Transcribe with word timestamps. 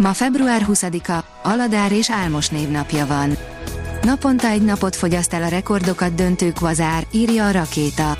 Ma 0.00 0.12
február 0.12 0.66
20-a, 0.68 1.24
Aladár 1.42 1.92
és 1.92 2.10
Álmos 2.10 2.48
névnapja 2.48 3.06
van. 3.06 3.36
Naponta 4.02 4.48
egy 4.48 4.62
napot 4.62 4.96
fogyaszt 4.96 5.34
el 5.34 5.42
a 5.42 5.48
rekordokat 5.48 6.14
döntő 6.14 6.52
kvazár, 6.52 7.06
írja 7.10 7.46
a 7.46 7.50
rakéta. 7.50 8.16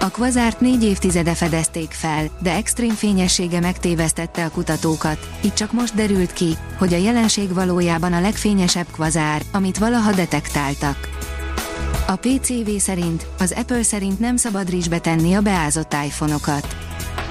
A 0.00 0.08
kvazárt 0.08 0.60
négy 0.60 0.84
évtizede 0.84 1.34
fedezték 1.34 1.90
fel, 1.92 2.24
de 2.42 2.52
extrém 2.52 2.94
fényessége 2.94 3.60
megtévesztette 3.60 4.44
a 4.44 4.50
kutatókat, 4.50 5.28
így 5.44 5.54
csak 5.54 5.72
most 5.72 5.94
derült 5.94 6.32
ki, 6.32 6.56
hogy 6.78 6.94
a 6.94 6.96
jelenség 6.96 7.52
valójában 7.52 8.12
a 8.12 8.20
legfényesebb 8.20 8.86
kvazár, 8.92 9.42
amit 9.52 9.78
valaha 9.78 10.12
detektáltak. 10.12 11.08
A 12.06 12.16
PCV 12.16 12.70
szerint, 12.78 13.26
az 13.38 13.54
Apple 13.56 13.82
szerint 13.82 14.20
nem 14.20 14.36
szabad 14.36 14.70
rizsbe 14.70 14.98
tenni 14.98 15.34
a 15.34 15.40
beázott 15.40 15.92
iPhone-okat. 16.04 16.87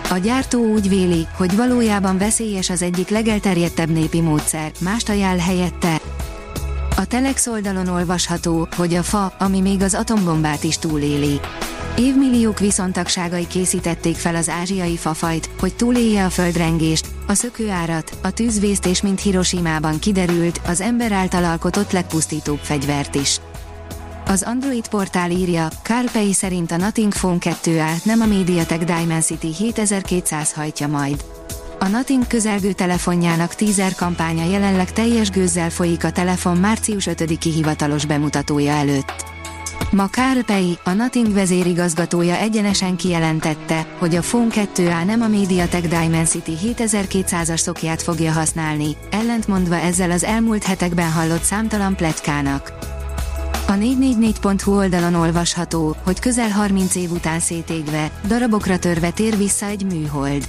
A 0.09 0.17
gyártó 0.17 0.65
úgy 0.65 0.89
véli, 0.89 1.27
hogy 1.37 1.55
valójában 1.55 2.17
veszélyes 2.17 2.69
az 2.69 2.81
egyik 2.81 3.09
legelterjedtebb 3.09 3.89
népi 3.89 4.21
módszer, 4.21 4.71
mást 4.79 5.09
ajánl 5.09 5.37
helyette. 5.37 6.01
A 6.95 7.05
Telex 7.05 7.47
oldalon 7.47 7.87
olvasható, 7.87 8.67
hogy 8.75 8.93
a 8.93 9.03
fa, 9.03 9.33
ami 9.39 9.61
még 9.61 9.81
az 9.81 9.93
atombombát 9.93 10.63
is 10.63 10.77
túléli. 10.77 11.39
Évmilliók 11.97 12.59
viszontagságai 12.59 13.47
készítették 13.47 14.15
fel 14.15 14.35
az 14.35 14.49
ázsiai 14.49 14.97
fafajt, 14.97 15.49
hogy 15.59 15.75
túlélje 15.75 16.25
a 16.25 16.29
földrengést, 16.29 17.07
a 17.27 17.33
szökőárat, 17.33 18.17
a 18.23 18.31
tűzvészt 18.31 18.85
és 18.85 19.01
mint 19.01 19.21
Hiroshima-ban 19.21 19.99
kiderült, 19.99 20.61
az 20.67 20.81
ember 20.81 21.11
által 21.11 21.43
alkotott 21.43 21.91
legpusztítóbb 21.91 22.59
fegyvert 22.61 23.15
is. 23.15 23.39
Az 24.29 24.43
Android 24.43 24.87
portál 24.87 25.31
írja, 25.31 25.67
Carpei 25.83 26.33
szerint 26.33 26.71
a 26.71 26.77
Nothing 26.77 27.13
Phone 27.13 27.37
2 27.37 27.79
át 27.79 28.05
nem 28.05 28.21
a 28.21 28.25
MediaTek 28.25 28.83
Dimensity 28.83 29.53
7200 29.57 30.53
hajtja 30.53 30.87
majd. 30.87 31.23
A 31.79 31.87
Nothing 31.87 32.27
közelgő 32.27 32.71
telefonjának 32.71 33.55
teaser 33.55 33.95
kampánya 33.95 34.49
jelenleg 34.49 34.91
teljes 34.91 35.29
gőzzel 35.29 35.69
folyik 35.69 36.03
a 36.03 36.11
telefon 36.11 36.57
március 36.57 37.07
5-i 37.11 37.51
hivatalos 37.53 38.05
bemutatója 38.05 38.71
előtt. 38.71 39.13
Ma 39.91 40.07
Carpei, 40.07 40.77
a 40.83 40.91
Nothing 40.91 41.33
vezérigazgatója 41.33 42.35
egyenesen 42.35 42.95
kijelentette, 42.95 43.87
hogy 43.97 44.15
a 44.15 44.21
Phone 44.21 44.53
2A 44.75 45.05
nem 45.05 45.21
a 45.21 45.27
MediaTek 45.27 45.87
Dimensity 45.87 46.51
7200-as 46.63 47.57
szokját 47.57 48.01
fogja 48.01 48.31
használni, 48.31 48.95
ellentmondva 49.11 49.75
ezzel 49.75 50.11
az 50.11 50.23
elmúlt 50.23 50.63
hetekben 50.63 51.11
hallott 51.11 51.43
számtalan 51.43 51.95
pletykának. 51.95 52.95
A 53.69 53.73
444.hu 53.73 54.75
oldalon 54.75 55.13
olvasható, 55.13 55.95
hogy 56.03 56.19
közel 56.19 56.49
30 56.49 56.95
év 56.95 57.11
után 57.11 57.39
szétégve, 57.39 58.11
darabokra 58.27 58.79
törve 58.79 59.09
tér 59.09 59.37
vissza 59.37 59.65
egy 59.65 59.85
műhold. 59.85 60.47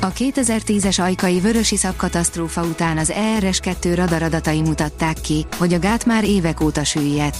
A 0.00 0.12
2010-es 0.12 1.00
ajkai 1.00 1.40
vörösi 1.40 1.76
katasztrófa 1.96 2.62
után 2.62 2.98
az 2.98 3.12
ERS-2 3.16 3.92
radaradatai 3.94 4.60
mutatták 4.60 5.20
ki, 5.20 5.46
hogy 5.58 5.74
a 5.74 5.78
gát 5.78 6.06
már 6.06 6.24
évek 6.24 6.60
óta 6.60 6.84
süllyedt. 6.84 7.36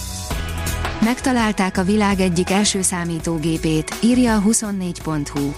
Megtalálták 1.03 1.77
a 1.77 1.83
világ 1.83 2.19
egyik 2.19 2.49
első 2.49 2.81
számítógépét, 2.81 3.95
írja 4.01 4.35
a 4.35 4.41
24.hu. 4.41 5.51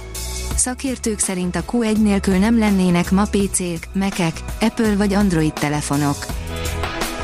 Szakértők 0.55 1.19
szerint 1.19 1.55
a 1.55 1.63
Q1 1.63 1.97
nélkül 2.01 2.37
nem 2.37 2.57
lennének 2.57 3.11
ma 3.11 3.23
PC-k, 3.23 3.87
Mac-ek, 3.93 4.43
Apple 4.59 4.95
vagy 4.95 5.13
Android 5.13 5.53
telefonok. 5.53 6.46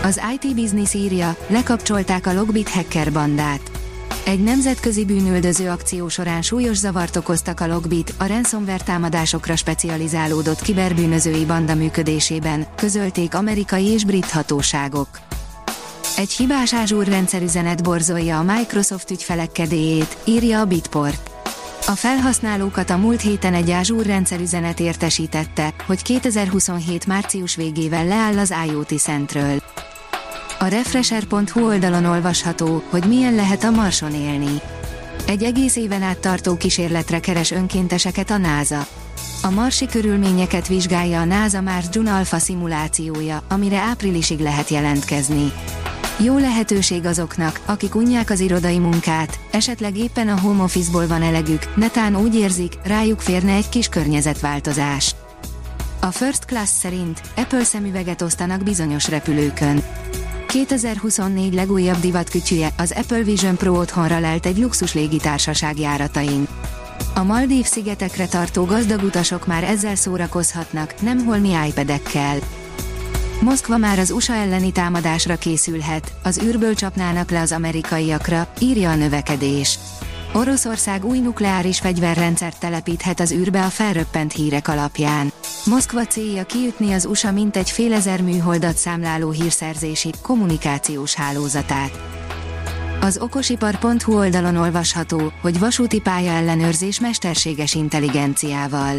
Az 0.03 0.21
IT 0.33 0.55
Business 0.55 0.93
írja, 0.93 1.35
lekapcsolták 1.47 2.27
a 2.27 2.33
Logbit 2.33 2.69
hacker 2.69 3.11
bandát. 3.11 3.71
Egy 4.25 4.43
nemzetközi 4.43 5.05
bűnüldöző 5.05 5.69
akció 5.69 6.07
során 6.07 6.41
súlyos 6.41 6.77
zavart 6.77 7.15
okoztak 7.15 7.59
a 7.59 7.67
Logbit, 7.67 8.13
a 8.17 8.27
ransomware 8.27 8.83
támadásokra 8.83 9.55
specializálódott 9.55 10.61
kiberbűnözői 10.61 11.45
banda 11.45 11.75
működésében, 11.75 12.67
közölték 12.75 13.35
amerikai 13.35 13.85
és 13.85 14.05
brit 14.05 14.29
hatóságok. 14.29 15.07
Egy 16.17 16.31
hibás 16.31 16.73
Azure 16.73 17.09
rendszerüzenet 17.09 17.83
borzolja 17.83 18.39
a 18.39 18.43
Microsoft 18.43 19.11
ügyfelek 19.11 19.51
kedélyét, 19.51 20.17
írja 20.25 20.59
a 20.59 20.65
Bitport. 20.65 21.29
A 21.87 21.91
felhasználókat 21.91 22.89
a 22.89 22.97
múlt 22.97 23.21
héten 23.21 23.53
egy 23.53 23.69
Azure 23.69 24.07
rendszerüzenet 24.07 24.79
értesítette, 24.79 25.73
hogy 25.85 26.01
2027 26.01 27.05
március 27.05 27.55
végével 27.55 28.05
leáll 28.05 28.37
az 28.37 28.53
IoT 28.67 28.99
Centről. 28.99 29.61
A 30.63 30.67
Refresher.hu 30.67 31.65
oldalon 31.65 32.05
olvasható, 32.05 32.83
hogy 32.89 33.05
milyen 33.07 33.35
lehet 33.35 33.63
a 33.63 33.71
Marson 33.71 34.13
élni. 34.13 34.61
Egy 35.27 35.43
egész 35.43 35.75
éven 35.75 36.01
át 36.01 36.17
tartó 36.17 36.57
kísérletre 36.57 37.19
keres 37.19 37.51
önkénteseket 37.51 38.29
a 38.29 38.37
NASA. 38.37 38.87
A 39.41 39.49
marsi 39.49 39.85
körülményeket 39.85 40.67
vizsgálja 40.67 41.19
a 41.19 41.25
NASA 41.25 41.61
Mars 41.61 41.85
June 41.91 42.13
Alpha 42.13 42.37
szimulációja, 42.37 43.43
amire 43.49 43.77
áprilisig 43.77 44.39
lehet 44.39 44.69
jelentkezni. 44.69 45.51
Jó 46.19 46.37
lehetőség 46.37 47.05
azoknak, 47.05 47.61
akik 47.65 47.95
unják 47.95 48.29
az 48.29 48.39
irodai 48.39 48.79
munkát, 48.79 49.39
esetleg 49.51 49.97
éppen 49.97 50.27
a 50.27 50.39
home 50.39 50.63
office-ból 50.63 51.07
van 51.07 51.21
elegük, 51.21 51.75
netán 51.75 52.15
úgy 52.15 52.35
érzik, 52.35 52.73
rájuk 52.83 53.19
férne 53.19 53.53
egy 53.53 53.69
kis 53.69 53.87
környezetváltozás. 53.87 55.15
A 55.99 56.11
First 56.11 56.45
Class 56.45 56.69
szerint 56.69 57.21
Apple 57.35 57.63
szemüveget 57.63 58.21
osztanak 58.21 58.63
bizonyos 58.63 59.09
repülőkön. 59.09 59.83
2024 60.53 61.53
legújabb 61.53 61.99
divatkütyüje, 61.99 62.69
az 62.77 62.91
Apple 62.91 63.23
Vision 63.23 63.55
Pro 63.55 63.77
otthonra 63.77 64.19
lelt 64.19 64.45
egy 64.45 64.57
luxus 64.57 64.93
légitársaság 64.93 65.79
járatain. 65.79 66.47
A 67.15 67.23
Maldív 67.23 67.65
szigetekre 67.65 68.27
tartó 68.27 68.65
gazdag 68.65 69.03
utasok 69.03 69.47
már 69.47 69.63
ezzel 69.63 69.95
szórakozhatnak, 69.95 71.01
nem 71.01 71.25
holmi 71.25 71.49
iPad-ekkel. 71.67 72.37
Moszkva 73.41 73.77
már 73.77 73.99
az 73.99 74.11
USA 74.11 74.33
elleni 74.33 74.71
támadásra 74.71 75.35
készülhet, 75.35 76.13
az 76.23 76.41
űrből 76.43 76.73
csapnának 76.73 77.31
le 77.31 77.41
az 77.41 77.51
amerikaiakra, 77.51 78.47
írja 78.59 78.89
a 78.89 78.95
növekedés. 78.95 79.79
Oroszország 80.33 81.05
új 81.05 81.19
nukleáris 81.19 81.79
fegyverrendszert 81.79 82.59
telepíthet 82.59 83.19
az 83.19 83.31
űrbe 83.31 83.65
a 83.65 83.69
felröppent 83.69 84.33
hírek 84.33 84.67
alapján. 84.67 85.32
Moszkva 85.73 86.05
célja 86.05 86.43
kiütni 86.43 86.93
az 86.93 87.05
USA 87.05 87.31
mintegy 87.31 87.69
fél 87.69 87.93
ezer 87.93 88.21
műholdat 88.21 88.75
számláló 88.75 89.31
hírszerzési, 89.31 90.11
kommunikációs 90.21 91.13
hálózatát. 91.13 91.91
Az 93.01 93.17
okosipar.hu 93.17 94.17
oldalon 94.17 94.55
olvasható, 94.55 95.31
hogy 95.41 95.59
vasúti 95.59 96.01
pálya 96.01 96.31
ellenőrzés 96.31 96.99
mesterséges 96.99 97.73
intelligenciával. 97.73 98.95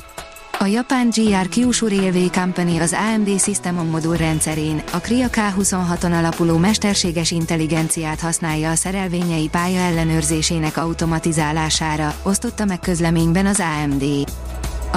A 0.58 0.64
japán 0.64 1.08
GR 1.08 1.48
Kyushu 1.48 1.88
Railway 1.88 2.30
Company 2.30 2.80
az 2.80 2.96
AMD 3.14 3.40
System 3.40 3.78
on 3.78 3.86
modul 3.86 4.16
rendszerén, 4.16 4.82
a 4.92 4.98
Kria 4.98 5.28
K26-on 5.30 6.18
alapuló 6.18 6.56
mesterséges 6.56 7.30
intelligenciát 7.30 8.20
használja 8.20 8.70
a 8.70 8.74
szerelvényei 8.74 9.48
pálya 9.48 9.80
ellenőrzésének 9.80 10.76
automatizálására, 10.76 12.14
osztotta 12.22 12.64
meg 12.64 12.80
közleményben 12.80 13.46
az 13.46 13.60
AMD. 13.60 14.04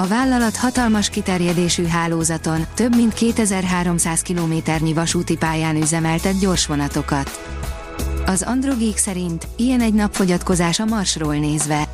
A 0.00 0.06
vállalat 0.06 0.56
hatalmas 0.56 1.08
kiterjedésű 1.08 1.86
hálózaton, 1.86 2.66
több 2.74 2.96
mint 2.96 3.14
2300 3.14 4.20
kilométernyi 4.20 4.92
vasúti 4.92 5.36
pályán 5.36 5.76
üzemeltet 5.76 6.38
gyorsvonatokat. 6.38 7.40
Az 8.26 8.42
Androgeek 8.42 8.96
szerint 8.96 9.46
ilyen 9.56 9.80
egy 9.80 9.94
napfogyatkozás 9.94 10.80
a 10.80 10.84
Marsról 10.84 11.34
nézve. 11.34 11.88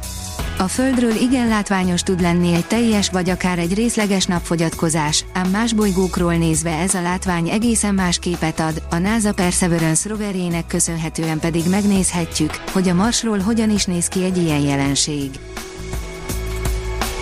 A 0.58 0.68
Földről 0.68 1.14
igen 1.14 1.48
látványos 1.48 2.02
tud 2.02 2.20
lenni 2.20 2.54
egy 2.54 2.66
teljes 2.66 3.10
vagy 3.10 3.30
akár 3.30 3.58
egy 3.58 3.74
részleges 3.74 4.26
napfogyatkozás, 4.26 5.24
ám 5.32 5.50
más 5.50 5.72
bolygókról 5.72 6.34
nézve 6.34 6.78
ez 6.78 6.94
a 6.94 7.02
látvány 7.02 7.48
egészen 7.48 7.94
más 7.94 8.18
képet 8.18 8.60
ad, 8.60 8.82
a 8.90 8.98
NASA 8.98 9.34
Perseverance 9.34 10.08
roverjének 10.08 10.66
köszönhetően 10.66 11.38
pedig 11.38 11.68
megnézhetjük, 11.70 12.50
hogy 12.72 12.88
a 12.88 12.94
Marsról 12.94 13.38
hogyan 13.38 13.70
is 13.70 13.84
néz 13.84 14.06
ki 14.06 14.24
egy 14.24 14.36
ilyen 14.36 14.60
jelenség. 14.60 15.30